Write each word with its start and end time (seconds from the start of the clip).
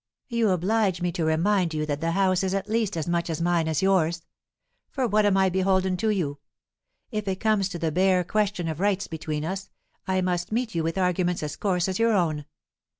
"You 0.29 0.49
oblige 0.49 0.99
me 0.99 1.11
to 1.11 1.23
remind 1.25 1.75
you 1.75 1.85
that 1.85 2.01
the 2.01 2.13
house 2.13 2.41
is 2.41 2.55
at 2.55 2.67
least 2.67 2.97
as 2.97 3.07
much 3.07 3.29
mine 3.39 3.67
as 3.67 3.83
yours. 3.83 4.23
For 4.89 5.05
what 5.07 5.27
am 5.27 5.37
I 5.37 5.47
beholden 5.49 5.95
to 5.97 6.09
you? 6.09 6.39
If 7.11 7.27
it 7.27 7.39
comes 7.39 7.69
to 7.69 7.77
the 7.77 7.91
bare 7.91 8.23
question 8.23 8.67
of 8.67 8.79
rights 8.79 9.05
between 9.05 9.45
us, 9.45 9.69
I 10.07 10.21
must 10.21 10.51
meet 10.51 10.73
you 10.73 10.81
with 10.81 10.97
arguments 10.97 11.43
as 11.43 11.55
coarse 11.55 11.87
as 11.87 11.99
your 11.99 12.13
own. 12.13 12.45